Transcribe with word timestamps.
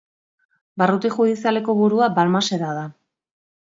Barruti 0.81 1.11
judizialeko 1.17 1.77
burua 1.81 2.07
Balmaseda 2.17 2.73
da. 2.81 2.91